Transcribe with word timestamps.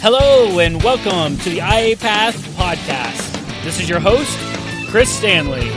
Hello 0.00 0.60
and 0.60 0.80
welcome 0.84 1.36
to 1.38 1.50
the 1.50 1.56
IA 1.56 1.96
Path 1.96 2.36
podcast. 2.56 3.64
This 3.64 3.80
is 3.80 3.88
your 3.88 3.98
host, 3.98 4.38
Chris 4.90 5.10
Stanley. 5.10 5.70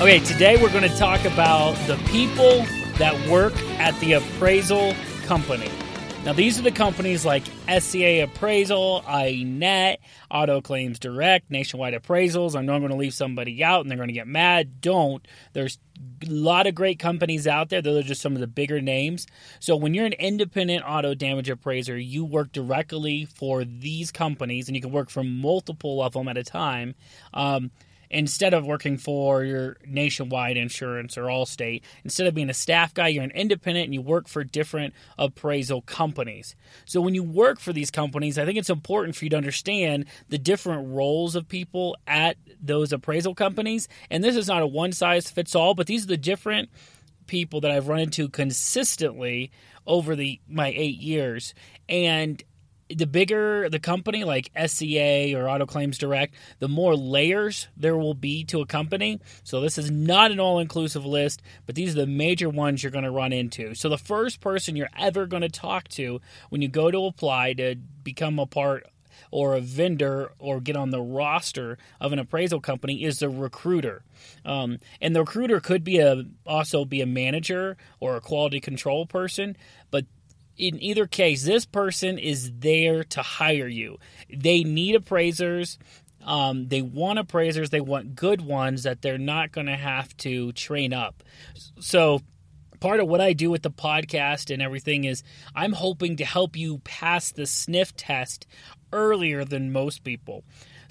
Okay, 0.00 0.18
today 0.18 0.60
we're 0.60 0.72
going 0.72 0.82
to 0.82 0.96
talk 0.96 1.24
about 1.24 1.74
the 1.86 1.96
people 2.08 2.64
that 2.98 3.14
work 3.30 3.56
at 3.78 3.98
the 4.00 4.14
appraisal 4.14 4.94
company. 5.26 5.70
Now, 6.24 6.32
these 6.32 6.58
are 6.58 6.62
the 6.62 6.72
companies 6.72 7.26
like 7.26 7.42
SCA 7.68 8.22
Appraisal, 8.22 9.02
IANET, 9.06 9.98
Auto 10.30 10.62
Claims 10.62 10.98
Direct, 10.98 11.50
Nationwide 11.50 11.92
Appraisals. 11.92 12.56
I 12.56 12.62
know 12.62 12.72
I'm 12.72 12.80
going 12.80 12.92
to 12.92 12.96
leave 12.96 13.12
somebody 13.12 13.62
out 13.62 13.82
and 13.82 13.90
they're 13.90 13.98
going 13.98 14.08
to 14.08 14.14
get 14.14 14.26
mad. 14.26 14.80
Don't. 14.80 15.28
There's 15.52 15.78
a 16.26 16.30
lot 16.30 16.66
of 16.66 16.74
great 16.74 16.98
companies 16.98 17.46
out 17.46 17.68
there. 17.68 17.82
Those 17.82 18.02
are 18.02 18.08
just 18.08 18.22
some 18.22 18.32
of 18.32 18.40
the 18.40 18.46
bigger 18.46 18.80
names. 18.80 19.26
So, 19.60 19.76
when 19.76 19.92
you're 19.92 20.06
an 20.06 20.14
independent 20.14 20.82
auto 20.86 21.14
damage 21.14 21.50
appraiser, 21.50 21.98
you 21.98 22.24
work 22.24 22.52
directly 22.52 23.26
for 23.26 23.62
these 23.62 24.10
companies 24.10 24.66
and 24.66 24.74
you 24.74 24.80
can 24.80 24.92
work 24.92 25.10
for 25.10 25.22
multiple 25.22 26.02
of 26.02 26.14
them 26.14 26.28
at 26.28 26.38
a 26.38 26.42
time. 26.42 26.94
Um, 27.34 27.70
instead 28.14 28.54
of 28.54 28.64
working 28.64 28.96
for 28.96 29.44
your 29.44 29.76
nationwide 29.84 30.56
insurance 30.56 31.18
or 31.18 31.24
Allstate, 31.24 31.82
instead 32.04 32.26
of 32.26 32.34
being 32.34 32.48
a 32.48 32.54
staff 32.54 32.94
guy, 32.94 33.08
you're 33.08 33.24
an 33.24 33.30
independent 33.32 33.86
and 33.86 33.94
you 33.94 34.00
work 34.00 34.28
for 34.28 34.44
different 34.44 34.94
appraisal 35.18 35.82
companies. 35.82 36.54
So 36.84 37.00
when 37.00 37.14
you 37.14 37.22
work 37.22 37.58
for 37.58 37.72
these 37.72 37.90
companies, 37.90 38.38
I 38.38 38.44
think 38.44 38.56
it's 38.56 38.70
important 38.70 39.16
for 39.16 39.24
you 39.24 39.30
to 39.30 39.36
understand 39.36 40.06
the 40.28 40.38
different 40.38 40.94
roles 40.94 41.34
of 41.34 41.48
people 41.48 41.96
at 42.06 42.36
those 42.62 42.92
appraisal 42.92 43.34
companies. 43.34 43.88
And 44.10 44.22
this 44.22 44.36
is 44.36 44.48
not 44.48 44.62
a 44.62 44.66
one 44.66 44.92
size 44.92 45.28
fits 45.28 45.54
all, 45.54 45.74
but 45.74 45.86
these 45.86 46.04
are 46.04 46.08
the 46.08 46.16
different 46.16 46.70
people 47.26 47.60
that 47.62 47.70
I've 47.70 47.88
run 47.88 48.00
into 48.00 48.28
consistently 48.28 49.50
over 49.86 50.14
the 50.14 50.40
my 50.48 50.68
8 50.68 50.98
years. 50.98 51.52
And 51.88 52.42
the 52.94 53.06
bigger 53.06 53.68
the 53.68 53.78
company, 53.78 54.24
like 54.24 54.50
SCA 54.54 55.34
or 55.34 55.48
Auto 55.48 55.66
Claims 55.66 55.98
Direct, 55.98 56.34
the 56.58 56.68
more 56.68 56.96
layers 56.96 57.68
there 57.76 57.96
will 57.96 58.14
be 58.14 58.44
to 58.44 58.60
a 58.60 58.66
company. 58.66 59.20
So 59.42 59.60
this 59.60 59.78
is 59.78 59.90
not 59.90 60.30
an 60.30 60.40
all-inclusive 60.40 61.04
list, 61.04 61.42
but 61.66 61.74
these 61.74 61.94
are 61.94 62.00
the 62.00 62.06
major 62.06 62.48
ones 62.48 62.82
you're 62.82 62.92
going 62.92 63.04
to 63.04 63.10
run 63.10 63.32
into. 63.32 63.74
So 63.74 63.88
the 63.88 63.98
first 63.98 64.40
person 64.40 64.76
you're 64.76 64.88
ever 64.98 65.26
going 65.26 65.42
to 65.42 65.48
talk 65.48 65.88
to 65.88 66.20
when 66.50 66.62
you 66.62 66.68
go 66.68 66.90
to 66.90 67.06
apply 67.06 67.54
to 67.54 67.76
become 68.02 68.38
a 68.38 68.46
part 68.46 68.86
or 69.30 69.54
a 69.54 69.60
vendor 69.60 70.32
or 70.38 70.60
get 70.60 70.76
on 70.76 70.90
the 70.90 71.00
roster 71.00 71.78
of 72.00 72.12
an 72.12 72.18
appraisal 72.18 72.60
company 72.60 73.02
is 73.02 73.18
the 73.18 73.28
recruiter. 73.28 74.02
Um, 74.44 74.78
and 75.00 75.14
the 75.14 75.20
recruiter 75.20 75.60
could 75.60 75.82
be 75.82 75.98
a 75.98 76.24
also 76.46 76.84
be 76.84 77.00
a 77.00 77.06
manager 77.06 77.76
or 78.00 78.16
a 78.16 78.20
quality 78.20 78.60
control 78.60 79.06
person, 79.06 79.56
but 79.90 80.04
in 80.56 80.82
either 80.82 81.06
case, 81.06 81.44
this 81.44 81.64
person 81.64 82.18
is 82.18 82.52
there 82.58 83.04
to 83.04 83.22
hire 83.22 83.68
you. 83.68 83.98
They 84.32 84.62
need 84.62 84.94
appraisers. 84.94 85.78
Um, 86.24 86.68
they 86.68 86.82
want 86.82 87.18
appraisers. 87.18 87.70
They 87.70 87.80
want 87.80 88.14
good 88.14 88.40
ones 88.40 88.84
that 88.84 89.02
they're 89.02 89.18
not 89.18 89.52
going 89.52 89.66
to 89.66 89.76
have 89.76 90.16
to 90.18 90.52
train 90.52 90.92
up. 90.92 91.22
So, 91.80 92.20
part 92.80 93.00
of 93.00 93.08
what 93.08 93.20
I 93.20 93.32
do 93.32 93.50
with 93.50 93.62
the 93.62 93.70
podcast 93.70 94.52
and 94.52 94.62
everything 94.62 95.04
is 95.04 95.22
I'm 95.54 95.72
hoping 95.72 96.16
to 96.16 96.24
help 96.24 96.56
you 96.56 96.78
pass 96.78 97.32
the 97.32 97.46
sniff 97.46 97.96
test 97.96 98.46
earlier 98.92 99.44
than 99.44 99.72
most 99.72 100.04
people. 100.04 100.44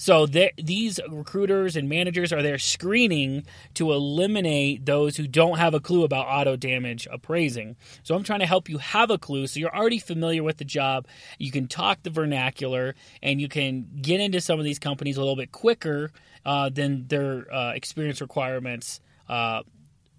So 0.03 0.25
these 0.25 0.99
recruiters 1.09 1.77
and 1.77 1.87
managers 1.87 2.33
are 2.33 2.41
there 2.41 2.57
screening 2.57 3.45
to 3.75 3.93
eliminate 3.93 4.85
those 4.85 5.15
who 5.15 5.29
don't 5.29 5.59
have 5.59 5.73
a 5.73 5.79
clue 5.79 6.03
about 6.03 6.27
auto 6.27 6.57
damage 6.57 7.07
appraising. 7.09 7.77
So 8.03 8.13
I'm 8.13 8.23
trying 8.23 8.41
to 8.41 8.45
help 8.45 8.67
you 8.67 8.79
have 8.79 9.09
a 9.09 9.17
clue 9.17 9.47
so 9.47 9.61
you're 9.61 9.73
already 9.73 9.99
familiar 9.99 10.43
with 10.43 10.57
the 10.57 10.65
job. 10.65 11.07
You 11.39 11.51
can 11.51 11.69
talk 11.69 12.03
the 12.03 12.09
vernacular 12.09 12.95
and 13.21 13.39
you 13.39 13.47
can 13.47 13.87
get 14.01 14.19
into 14.19 14.41
some 14.41 14.59
of 14.59 14.65
these 14.65 14.77
companies 14.77 15.15
a 15.15 15.21
little 15.21 15.37
bit 15.37 15.53
quicker 15.53 16.11
uh, 16.45 16.67
than 16.67 17.07
their 17.07 17.45
uh, 17.49 17.71
experience 17.71 18.19
requirements. 18.19 18.99
Uh, 19.29 19.61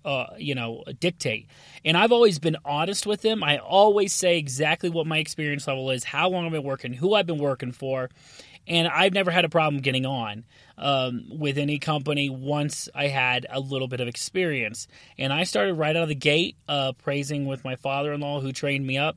uh, 0.05 0.27
you 0.37 0.55
know, 0.55 0.85
dictate. 1.01 1.47
And 1.83 1.97
I've 1.97 2.13
always 2.13 2.39
been 2.39 2.59
honest 2.65 3.07
with 3.07 3.23
them. 3.23 3.43
I 3.43 3.57
always 3.57 4.13
say 4.13 4.37
exactly 4.37 4.91
what 4.91 5.07
my 5.07 5.17
experience 5.17 5.67
level 5.67 5.91
is, 5.91 6.05
how 6.05 6.29
long 6.29 6.45
I've 6.45 6.53
been 6.53 6.63
working, 6.63 6.93
who 6.93 7.15
I've 7.15 7.27
been 7.27 7.39
working 7.39 7.73
for, 7.73 8.11
and 8.67 8.89
I've 8.89 9.13
never 9.13 9.31
had 9.31 9.45
a 9.45 9.49
problem 9.49 9.83
getting 9.83 10.07
on 10.07 10.45
um, 10.79 11.27
with 11.31 11.59
any 11.59 11.79
company 11.79 12.31
once 12.31 12.89
I 12.95 13.09
had 13.09 13.47
a 13.51 13.61
little 13.61 13.89
bit 13.89 14.01
of 14.01 14.09
experience. 14.09 14.89
And 15.19 15.33
I 15.33 15.45
started 15.45 15.75
right 15.75 15.95
out 15.95 16.03
of 16.03 16.09
the 16.09 16.15
gate 16.15 16.57
uh, 16.69 16.93
praising 16.93 17.47
with 17.47 17.65
my 17.65 17.77
father 17.77 18.13
in 18.13 18.21
law 18.21 18.41
who 18.41 18.53
trained 18.53 18.87
me 18.87 18.99
up. 18.99 19.17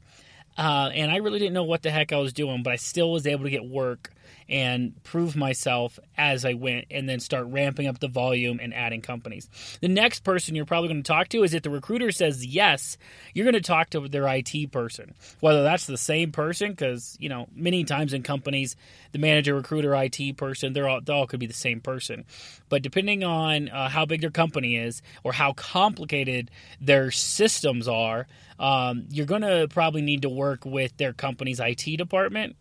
Uh, 0.58 0.90
and 0.94 1.12
I 1.12 1.18
really 1.18 1.40
didn't 1.40 1.54
know 1.54 1.64
what 1.64 1.84
the 1.84 1.92
heck 1.92 2.12
I 2.12 2.18
was 2.18 2.34
doing, 2.34 2.64
but 2.64 2.74
I 2.74 2.78
still 2.78 3.12
was 3.12 3.28
able 3.28 3.44
to 3.44 3.50
get 3.50 3.64
work 3.64 4.12
and 4.50 5.02
prove 5.04 5.36
myself 5.36 6.00
as 6.18 6.46
I 6.46 6.54
went 6.54 6.86
and 6.90 7.08
then 7.08 7.20
start 7.20 7.48
ramping 7.48 7.88
up 7.88 8.00
the 8.00 8.08
volume 8.08 8.60
and 8.62 8.74
adding 8.74 9.02
companies. 9.02 9.50
The 9.82 9.88
next 9.88 10.24
person 10.24 10.56
you're 10.56 10.66
probably 10.66 10.90
going 10.90 11.04
to 11.04 11.08
talk 11.08 11.30
to 11.30 11.44
is 11.44 11.54
if 11.54 11.64
the 11.64 11.70
recruiter 11.70 12.12
says 12.12 12.46
yes, 12.46 12.98
you're 13.34 13.46
going 13.46 13.54
to 13.54 13.62
talk 13.62 13.90
to 13.92 14.08
their 14.08 14.28
IT 14.28 14.72
person. 14.72 15.14
Whether 15.40 15.64
that's 15.64 15.86
the 15.86 15.98
same 15.98 16.32
person, 16.32 16.72
because, 16.72 17.18
you 17.20 17.30
know, 17.30 17.48
many 17.54 17.84
times 17.84 18.14
in 18.14 18.24
companies, 18.24 18.76
the 19.12 19.20
manager, 19.20 19.56
recruiter, 19.56 19.94
IT 19.96 20.38
person, 20.38 20.74
they're 20.74 20.88
all, 20.88 21.02
they 21.02 21.14
all 21.14 21.28
could 21.28 21.40
be 21.40 21.48
the 21.48 21.54
same 21.54 21.82
person. 21.82 22.26
But 22.70 22.82
depending 22.82 23.24
on 23.24 23.70
uh, 23.70 23.90
how 23.90 24.06
big 24.06 24.22
their 24.22 24.30
company 24.30 24.78
is 24.78 25.02
or 25.24 25.34
how 25.34 25.54
complicated 25.54 26.52
their 26.80 27.12
systems 27.12 27.88
are, 27.88 28.28
um, 28.60 29.06
you're 29.10 29.26
going 29.26 29.42
to 29.42 29.68
probably 29.70 30.02
need 30.02 30.24
to 30.24 30.30
work 30.30 30.66
with 30.66 30.96
their 30.98 31.14
company's 31.14 31.60
IT 31.60 31.98
department 31.98 32.56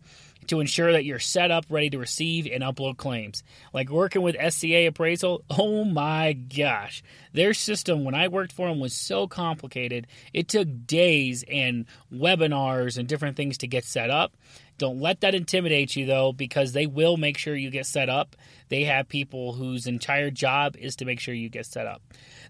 to 0.47 0.59
ensure 0.59 0.91
that 0.91 1.05
you're 1.05 1.19
set 1.19 1.51
up, 1.51 1.65
ready 1.69 1.89
to 1.91 1.97
receive 1.97 2.47
and 2.47 2.63
upload 2.63 2.97
claims. 2.97 3.43
Like 3.73 3.89
working 3.89 4.21
with 4.21 4.35
SCA 4.35 4.87
Appraisal, 4.87 5.43
oh 5.49 5.83
my 5.83 6.33
gosh. 6.33 7.03
Their 7.33 7.53
system, 7.53 8.03
when 8.03 8.15
I 8.15 8.27
worked 8.27 8.51
for 8.51 8.67
them, 8.67 8.79
was 8.79 8.93
so 8.93 9.27
complicated. 9.27 10.07
It 10.33 10.47
took 10.47 10.67
days 10.85 11.43
and 11.49 11.85
webinars 12.13 12.97
and 12.97 13.07
different 13.07 13.37
things 13.37 13.57
to 13.59 13.67
get 13.67 13.85
set 13.85 14.09
up. 14.09 14.33
Don't 14.77 14.99
let 14.99 15.21
that 15.21 15.33
intimidate 15.33 15.95
you 15.95 16.05
though, 16.05 16.31
because 16.31 16.71
they 16.71 16.85
will 16.85 17.17
make 17.17 17.37
sure 17.37 17.55
you 17.55 17.71
get 17.71 17.85
set 17.85 18.09
up. 18.09 18.35
They 18.69 18.83
have 18.83 19.07
people 19.07 19.53
whose 19.53 19.87
entire 19.87 20.29
job 20.29 20.75
is 20.77 20.97
to 20.97 21.05
make 21.05 21.19
sure 21.19 21.33
you 21.33 21.49
get 21.49 21.65
set 21.65 21.87
up. 21.87 22.01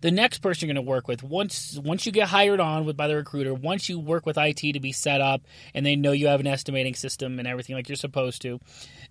The 0.01 0.11
next 0.11 0.39
person 0.39 0.67
you're 0.67 0.73
going 0.73 0.85
to 0.85 0.89
work 0.89 1.07
with, 1.07 1.23
once 1.23 1.79
once 1.83 2.05
you 2.05 2.11
get 2.11 2.27
hired 2.27 2.59
on 2.59 2.85
with 2.85 2.97
by 2.97 3.07
the 3.07 3.15
recruiter, 3.15 3.53
once 3.53 3.87
you 3.87 3.99
work 3.99 4.25
with 4.25 4.37
IT 4.37 4.73
to 4.73 4.79
be 4.79 4.91
set 4.91 5.21
up 5.21 5.41
and 5.73 5.85
they 5.85 5.95
know 5.95 6.11
you 6.11 6.27
have 6.27 6.39
an 6.39 6.47
estimating 6.47 6.95
system 6.95 7.39
and 7.39 7.47
everything 7.47 7.75
like 7.75 7.87
you're 7.87 7.95
supposed 7.95 8.41
to, 8.41 8.59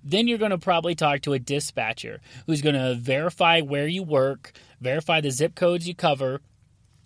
then 0.05 0.29
you're 0.29 0.39
going 0.39 0.51
to 0.51 0.59
probably 0.59 0.95
talk 0.95 1.23
to 1.23 1.33
a 1.33 1.39
dispatcher 1.39 2.21
who's 2.47 2.63
going 2.63 2.75
to 2.75 2.95
verify 2.95 3.61
where 3.61 3.87
you 3.87 4.03
work, 4.03 4.53
verify 4.81 5.21
the 5.21 5.31
zip 5.31 5.55
codes 5.55 5.89
you 5.89 5.95
cover, 5.95 6.41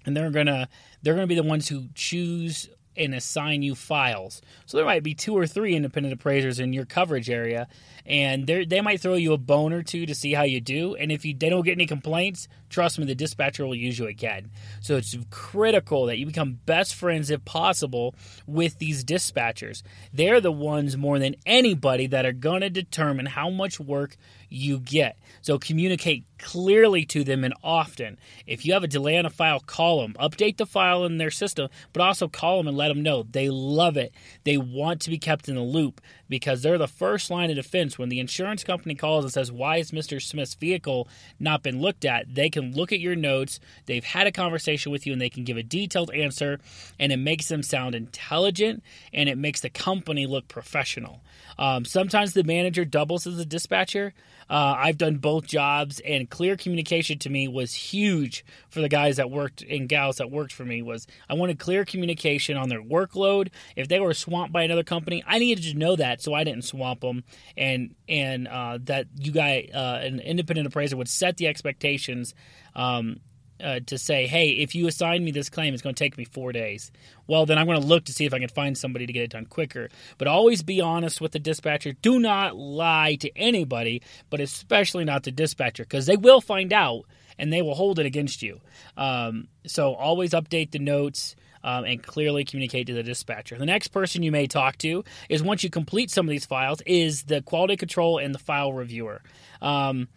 and 0.04 0.16
they're 0.16 0.30
going 0.30 0.46
to 0.46 0.68
they're 1.02 1.14
going 1.14 1.26
to 1.26 1.34
be 1.34 1.40
the 1.40 1.42
ones 1.42 1.68
who 1.68 1.84
choose 1.94 2.68
and 3.00 3.14
assign 3.14 3.62
you 3.62 3.74
files. 3.74 4.42
So 4.66 4.76
there 4.76 4.86
might 4.86 5.02
be 5.02 5.14
two 5.14 5.36
or 5.36 5.46
three 5.46 5.74
independent 5.74 6.12
appraisers 6.12 6.60
in 6.60 6.72
your 6.72 6.84
coverage 6.84 7.30
area, 7.30 7.66
and 8.06 8.46
they 8.46 8.80
might 8.80 9.00
throw 9.00 9.14
you 9.14 9.32
a 9.32 9.38
bone 9.38 9.72
or 9.72 9.82
two 9.82 10.06
to 10.06 10.14
see 10.14 10.32
how 10.34 10.42
you 10.42 10.60
do. 10.60 10.94
And 10.94 11.10
if 11.10 11.24
you 11.24 11.34
they 11.34 11.48
don't 11.48 11.64
get 11.64 11.72
any 11.72 11.86
complaints, 11.86 12.48
trust 12.68 12.98
me, 12.98 13.06
the 13.06 13.14
dispatcher 13.14 13.66
will 13.66 13.74
use 13.74 13.98
you 13.98 14.06
again. 14.06 14.50
So 14.80 14.96
it's 14.96 15.16
critical 15.30 16.06
that 16.06 16.18
you 16.18 16.26
become 16.26 16.60
best 16.66 16.94
friends, 16.94 17.30
if 17.30 17.44
possible, 17.44 18.14
with 18.46 18.78
these 18.78 19.04
dispatchers. 19.04 19.82
They're 20.12 20.40
the 20.40 20.52
ones 20.52 20.96
more 20.96 21.18
than 21.18 21.36
anybody 21.46 22.06
that 22.08 22.26
are 22.26 22.32
going 22.32 22.60
to 22.60 22.70
determine 22.70 23.26
how 23.26 23.50
much 23.50 23.80
work 23.80 24.16
you 24.48 24.78
get. 24.80 25.16
So 25.42 25.58
communicate 25.58 26.24
clearly 26.38 27.04
to 27.06 27.22
them 27.22 27.44
and 27.44 27.54
often. 27.62 28.18
If 28.46 28.66
you 28.66 28.72
have 28.72 28.82
a 28.82 28.88
delay 28.88 29.16
on 29.16 29.26
a 29.26 29.30
file, 29.30 29.60
call 29.60 30.02
them. 30.02 30.14
Update 30.14 30.56
the 30.56 30.66
file 30.66 31.04
in 31.04 31.18
their 31.18 31.30
system, 31.30 31.68
but 31.92 32.02
also 32.02 32.28
call 32.28 32.58
them 32.58 32.66
and 32.66 32.76
let 32.76 32.88
them 32.90 33.02
know. 33.02 33.22
They 33.22 33.48
love 33.48 33.96
it. 33.96 34.12
They 34.44 34.56
want 34.56 35.00
to 35.02 35.10
be 35.10 35.18
kept 35.18 35.48
in 35.48 35.54
the 35.54 35.62
loop 35.62 36.00
because 36.28 36.62
they're 36.62 36.78
the 36.78 36.86
first 36.86 37.30
line 37.30 37.50
of 37.50 37.56
defense. 37.56 37.98
When 37.98 38.08
the 38.08 38.20
insurance 38.20 38.62
company 38.64 38.94
calls 38.94 39.24
and 39.24 39.32
says, 39.32 39.50
Why 39.50 39.78
has 39.78 39.90
Mr. 39.90 40.20
Smith's 40.20 40.54
vehicle 40.54 41.08
not 41.38 41.62
been 41.62 41.80
looked 41.80 42.04
at? 42.04 42.34
They 42.34 42.50
can 42.50 42.72
look 42.72 42.92
at 42.92 43.00
your 43.00 43.16
notes. 43.16 43.60
They've 43.86 44.04
had 44.04 44.26
a 44.26 44.32
conversation 44.32 44.92
with 44.92 45.06
you 45.06 45.12
and 45.12 45.20
they 45.20 45.30
can 45.30 45.44
give 45.44 45.56
a 45.56 45.62
detailed 45.62 46.10
answer, 46.12 46.58
and 46.98 47.12
it 47.12 47.18
makes 47.18 47.48
them 47.48 47.62
sound 47.62 47.94
intelligent 47.94 48.82
and 49.12 49.28
it 49.28 49.38
makes 49.38 49.60
the 49.60 49.70
company 49.70 50.26
look 50.26 50.48
professional. 50.48 51.20
Um, 51.58 51.84
sometimes 51.84 52.32
the 52.32 52.44
manager 52.44 52.84
doubles 52.84 53.26
as 53.26 53.38
a 53.38 53.44
dispatcher. 53.44 54.14
Uh, 54.48 54.74
I've 54.76 54.98
done 54.98 55.18
both 55.18 55.46
jobs, 55.46 56.00
and 56.00 56.28
clear 56.28 56.56
communication 56.56 57.20
to 57.20 57.30
me 57.30 57.46
was 57.46 57.72
huge 57.72 58.44
for 58.68 58.80
the 58.80 58.88
guys 58.88 59.18
that 59.18 59.30
worked 59.30 59.62
and 59.62 59.88
gals 59.88 60.16
that 60.16 60.30
worked 60.30 60.52
for 60.52 60.64
me. 60.64 60.82
Was 60.82 61.06
I 61.28 61.34
wanted 61.34 61.60
clear 61.60 61.84
communication 61.84 62.56
on 62.56 62.68
their 62.70 62.82
workload. 62.82 63.50
If 63.76 63.88
they 63.88 64.00
were 64.00 64.14
swamped 64.14 64.52
by 64.52 64.62
another 64.62 64.82
company, 64.82 65.22
I 65.26 65.38
needed 65.38 65.64
to 65.64 65.78
know 65.78 65.96
that 65.96 66.22
so 66.22 66.32
I 66.32 66.44
didn't 66.44 66.64
swamp 66.64 67.00
them, 67.00 67.24
and 67.56 67.94
and 68.08 68.48
uh, 68.48 68.78
that 68.84 69.06
you 69.16 69.32
guys, 69.32 69.70
uh, 69.74 70.00
an 70.02 70.20
independent 70.20 70.66
appraiser, 70.66 70.96
would 70.96 71.08
set 71.08 71.36
the 71.36 71.46
expectations 71.46 72.34
um, 72.74 73.20
uh, 73.62 73.80
to 73.86 73.98
say, 73.98 74.26
hey, 74.26 74.50
if 74.50 74.74
you 74.74 74.86
assign 74.86 75.24
me 75.24 75.30
this 75.30 75.50
claim, 75.50 75.74
it's 75.74 75.82
going 75.82 75.94
to 75.94 76.02
take 76.02 76.16
me 76.16 76.24
four 76.24 76.52
days. 76.52 76.90
Well, 77.26 77.46
then 77.46 77.58
I'm 77.58 77.66
going 77.66 77.80
to 77.80 77.86
look 77.86 78.04
to 78.06 78.12
see 78.12 78.24
if 78.24 78.34
I 78.34 78.38
can 78.38 78.48
find 78.48 78.76
somebody 78.76 79.06
to 79.06 79.12
get 79.12 79.22
it 79.22 79.30
done 79.30 79.46
quicker. 79.46 79.88
But 80.18 80.28
always 80.28 80.62
be 80.62 80.80
honest 80.80 81.20
with 81.20 81.32
the 81.32 81.38
dispatcher. 81.38 81.92
Do 81.92 82.18
not 82.18 82.56
lie 82.56 83.16
to 83.16 83.36
anybody, 83.36 84.02
but 84.30 84.40
especially 84.40 85.04
not 85.04 85.24
the 85.24 85.30
dispatcher, 85.30 85.84
because 85.84 86.06
they 86.06 86.16
will 86.16 86.40
find 86.40 86.72
out 86.72 87.04
and 87.38 87.52
they 87.52 87.62
will 87.62 87.74
hold 87.74 87.98
it 87.98 88.06
against 88.06 88.42
you. 88.42 88.60
Um, 88.96 89.48
so 89.66 89.94
always 89.94 90.30
update 90.32 90.72
the 90.72 90.78
notes. 90.78 91.36
Um, 91.62 91.84
and 91.84 92.02
clearly 92.02 92.46
communicate 92.46 92.86
to 92.86 92.94
the 92.94 93.02
dispatcher. 93.02 93.58
The 93.58 93.66
next 93.66 93.88
person 93.88 94.22
you 94.22 94.32
may 94.32 94.46
talk 94.46 94.78
to 94.78 95.04
is 95.28 95.42
once 95.42 95.62
you 95.62 95.68
complete 95.68 96.10
some 96.10 96.26
of 96.26 96.30
these 96.30 96.46
files 96.46 96.80
is 96.86 97.24
the 97.24 97.42
quality 97.42 97.76
control 97.76 98.16
and 98.16 98.34
the 98.34 98.38
file 98.38 98.72
reviewer, 98.72 99.20
um, 99.60 100.08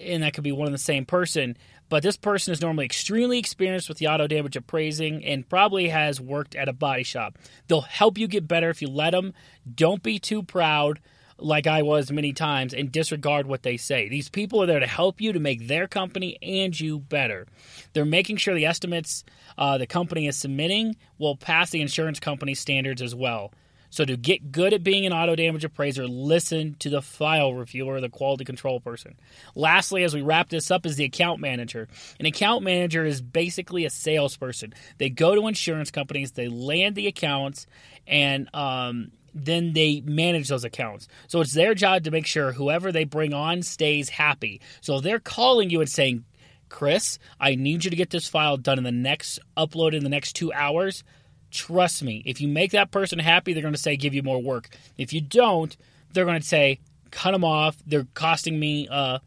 and 0.00 0.22
that 0.22 0.32
could 0.32 0.44
be 0.44 0.52
one 0.52 0.66
and 0.66 0.74
the 0.74 0.78
same 0.78 1.04
person 1.04 1.56
but 1.88 2.02
this 2.02 2.16
person 2.16 2.52
is 2.52 2.60
normally 2.60 2.84
extremely 2.84 3.38
experienced 3.38 3.88
with 3.88 3.98
the 3.98 4.08
auto 4.08 4.26
damage 4.26 4.56
appraising 4.56 5.24
and 5.24 5.48
probably 5.48 5.88
has 5.88 6.20
worked 6.20 6.54
at 6.54 6.68
a 6.68 6.72
body 6.72 7.04
shop. 7.04 7.38
They'll 7.68 7.82
help 7.82 8.18
you 8.18 8.26
get 8.26 8.48
better 8.48 8.70
if 8.70 8.82
you 8.82 8.88
let 8.88 9.10
them. 9.10 9.34
Don't 9.72 10.02
be 10.02 10.18
too 10.18 10.42
proud 10.42 11.00
like 11.38 11.66
I 11.66 11.82
was 11.82 12.10
many 12.10 12.32
times 12.32 12.72
and 12.72 12.90
disregard 12.90 13.46
what 13.46 13.62
they 13.62 13.76
say. 13.76 14.08
These 14.08 14.28
people 14.28 14.62
are 14.62 14.66
there 14.66 14.80
to 14.80 14.86
help 14.86 15.20
you 15.20 15.32
to 15.32 15.40
make 15.40 15.68
their 15.68 15.86
company 15.86 16.38
and 16.42 16.78
you 16.78 16.98
better. 16.98 17.46
They're 17.92 18.04
making 18.04 18.38
sure 18.38 18.54
the 18.54 18.66
estimates 18.66 19.24
uh, 19.58 19.78
the 19.78 19.86
company 19.86 20.26
is 20.26 20.36
submitting 20.36 20.96
will 21.18 21.36
pass 21.36 21.70
the 21.70 21.80
insurance 21.80 22.20
company 22.20 22.54
standards 22.54 23.02
as 23.02 23.14
well. 23.14 23.52
So 23.90 24.04
to 24.04 24.16
get 24.16 24.52
good 24.52 24.74
at 24.74 24.82
being 24.82 25.06
an 25.06 25.12
auto 25.12 25.36
damage 25.36 25.64
appraiser, 25.64 26.06
listen 26.06 26.76
to 26.80 26.90
the 26.90 27.00
file 27.00 27.54
reviewer, 27.54 28.00
the 28.00 28.08
quality 28.08 28.44
control 28.44 28.80
person. 28.80 29.14
Lastly, 29.54 30.02
as 30.02 30.14
we 30.14 30.22
wrap 30.22 30.48
this 30.48 30.70
up, 30.70 30.84
is 30.84 30.96
the 30.96 31.04
account 31.04 31.40
manager. 31.40 31.88
An 32.18 32.26
account 32.26 32.62
manager 32.62 33.04
is 33.04 33.22
basically 33.22 33.84
a 33.84 33.90
salesperson. 33.90 34.74
They 34.98 35.08
go 35.08 35.34
to 35.34 35.46
insurance 35.46 35.90
companies, 35.90 36.32
they 36.32 36.48
land 36.48 36.94
the 36.94 37.06
accounts, 37.06 37.66
and 38.06 38.54
um, 38.54 39.12
then 39.44 39.72
they 39.72 40.02
manage 40.04 40.48
those 40.48 40.64
accounts. 40.64 41.08
So 41.28 41.40
it's 41.40 41.52
their 41.52 41.74
job 41.74 42.04
to 42.04 42.10
make 42.10 42.26
sure 42.26 42.52
whoever 42.52 42.90
they 42.90 43.04
bring 43.04 43.34
on 43.34 43.62
stays 43.62 44.08
happy. 44.08 44.60
So 44.80 45.00
they're 45.00 45.20
calling 45.20 45.70
you 45.70 45.80
and 45.80 45.90
saying, 45.90 46.24
Chris, 46.68 47.18
I 47.38 47.54
need 47.54 47.84
you 47.84 47.90
to 47.90 47.96
get 47.96 48.10
this 48.10 48.28
file 48.28 48.56
done 48.56 48.78
in 48.78 48.84
the 48.84 48.92
next 48.92 49.38
upload 49.56 49.94
in 49.94 50.02
the 50.02 50.10
next 50.10 50.32
two 50.32 50.52
hours 50.52 51.04
Trust 51.50 52.02
me, 52.02 52.22
if 52.26 52.40
you 52.40 52.48
make 52.48 52.72
that 52.72 52.90
person 52.90 53.18
happy, 53.18 53.52
they're 53.52 53.62
going 53.62 53.74
to 53.74 53.80
say 53.80 53.96
give 53.96 54.14
you 54.14 54.22
more 54.22 54.42
work. 54.42 54.68
If 54.98 55.12
you 55.12 55.20
don't, 55.20 55.74
they're 56.12 56.24
going 56.24 56.40
to 56.40 56.46
say 56.46 56.80
cut 57.10 57.32
them 57.32 57.44
off. 57.44 57.76
They're 57.86 58.06
costing 58.14 58.58
me. 58.58 58.88
Uh, 58.90 59.20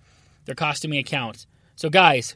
they're 0.45 0.55
costing 0.55 0.91
me 0.91 0.99
accounts. 0.99 1.47
So 1.75 1.89
guys, 1.89 2.35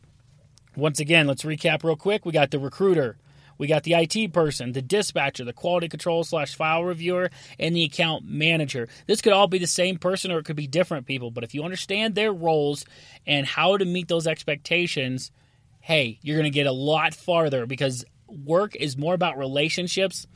once 0.75 0.99
again, 0.99 1.27
let's 1.27 1.43
recap 1.43 1.83
real 1.83 1.95
quick. 1.95 2.25
We 2.25 2.31
got 2.31 2.51
the 2.51 2.59
recruiter, 2.59 3.17
we 3.57 3.67
got 3.67 3.83
the 3.83 3.93
IT 3.93 4.33
person, 4.33 4.71
the 4.71 4.81
dispatcher, 4.81 5.43
the 5.43 5.53
quality 5.53 5.87
control 5.89 6.23
slash 6.23 6.55
file 6.55 6.83
reviewer, 6.83 7.29
and 7.59 7.75
the 7.75 7.83
account 7.83 8.25
manager. 8.25 8.87
This 9.07 9.21
could 9.21 9.33
all 9.33 9.47
be 9.47 9.59
the 9.59 9.67
same 9.67 9.97
person 9.97 10.31
or 10.31 10.39
it 10.39 10.45
could 10.45 10.55
be 10.55 10.67
different 10.67 11.05
people. 11.05 11.31
But 11.31 11.43
if 11.43 11.53
you 11.53 11.63
understand 11.63 12.15
their 12.15 12.33
roles 12.33 12.85
and 13.25 13.45
how 13.45 13.77
to 13.77 13.85
meet 13.85 14.07
those 14.07 14.27
expectations, 14.27 15.31
hey, 15.79 16.19
you're 16.21 16.37
going 16.37 16.51
to 16.51 16.55
get 16.55 16.67
a 16.67 16.71
lot 16.71 17.13
farther 17.13 17.65
because 17.65 18.05
work 18.27 18.75
is 18.75 18.97
more 18.97 19.13
about 19.13 19.37
relationships 19.37 20.27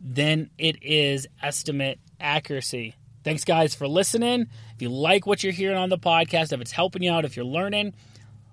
than 0.00 0.50
it 0.58 0.82
is 0.82 1.26
estimate 1.42 1.98
accuracy. 2.20 2.94
Thanks, 3.24 3.44
guys, 3.44 3.74
for 3.74 3.88
listening. 3.88 4.46
If 4.74 4.82
you 4.82 4.88
like 4.88 5.26
what 5.26 5.42
you're 5.42 5.52
hearing 5.52 5.76
on 5.76 5.88
the 5.88 5.98
podcast, 5.98 6.52
if 6.52 6.60
it's 6.60 6.70
helping 6.70 7.02
you 7.02 7.10
out, 7.10 7.24
if 7.24 7.34
you're 7.34 7.44
learning, 7.44 7.94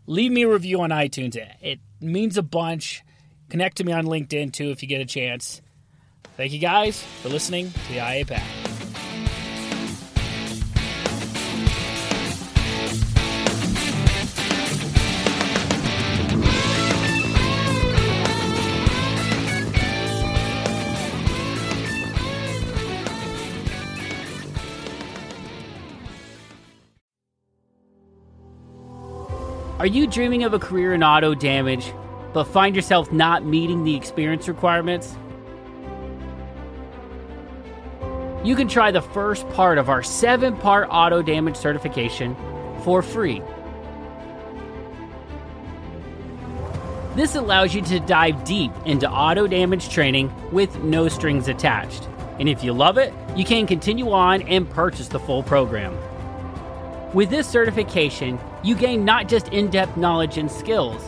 leave 0.08 0.32
me 0.32 0.44
a 0.44 0.50
review 0.50 0.82
on 0.82 0.90
iTunes. 0.90 1.36
It 1.62 1.80
means 2.02 2.38
a 2.38 2.42
bunch. 2.42 3.04
Connect 3.54 3.78
to 3.78 3.84
me 3.84 3.94
on 3.94 4.06
LinkedIn 4.06 4.52
too 4.52 4.72
if 4.72 4.82
you 4.82 4.90
get 4.90 5.00
a 5.00 5.06
chance. 5.06 5.62
Thank 6.38 6.54
you 6.54 6.58
guys 6.58 7.04
for 7.22 7.30
listening 7.30 7.72
to 7.72 7.94
the 7.94 8.00
IA 8.00 8.26
Path. 8.26 8.42
Are 29.78 29.86
you 29.86 30.08
dreaming 30.08 30.44
of 30.44 30.56
a 30.56 30.60
career 30.60 30.96
in 30.96 31.04
auto 31.04 31.36
damage, 31.36 31.94
but 32.34 32.46
find 32.46 32.76
yourself 32.76 33.12
not 33.12 33.46
meeting 33.46 33.84
the 33.84 33.96
experience 33.96 34.48
requirements? 34.48 35.16
You 38.44 38.56
can 38.56 38.68
try 38.68 38.92
the 38.92 39.02
first 39.02 39.48
part 39.50 39.78
of 39.78 39.88
our 39.90 40.04
seven 40.04 40.58
part 40.58 40.88
auto 40.92 41.22
damage 41.22 41.56
certification 41.56 42.36
for 42.84 43.02
free. 43.02 43.42
This 47.16 47.36
allows 47.36 47.76
you 47.76 47.82
to 47.84 48.00
dive 48.00 48.44
deep 48.44 48.72
into 48.86 49.10
auto 49.10 49.46
damage 49.46 49.90
training 49.90 50.34
with 50.52 50.84
no 50.84 51.08
strings 51.08 51.48
attached. 51.48 52.10
And 52.40 52.50
if 52.50 52.64
you 52.64 52.74
love 52.74 52.98
it, 52.98 53.14
you 53.36 53.46
can 53.46 53.68
continue 53.68 54.12
on 54.12 54.42
and 54.42 54.68
purchase 54.68 55.08
the 55.08 55.20
full 55.20 55.44
program. 55.44 55.96
With 57.14 57.30
this 57.30 57.48
certification, 57.48 58.40
you 58.64 58.76
gain 58.76 59.06
not 59.06 59.28
just 59.28 59.48
in 59.50 59.70
depth 59.70 59.96
knowledge 59.96 60.40
and 60.40 60.52
skills, 60.52 61.08